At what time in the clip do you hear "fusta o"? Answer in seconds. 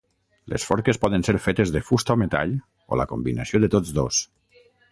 1.89-2.17